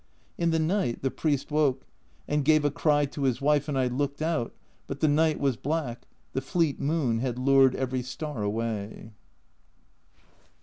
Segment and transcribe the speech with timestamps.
[0.35, 1.85] In the night the priest woke,
[2.27, 4.51] and gave a cry to his wife, and I looked out,
[4.87, 9.11] but the night was black, the fleet moon had lured every star away.